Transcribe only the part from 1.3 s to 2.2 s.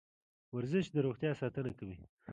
ساتنه کوي.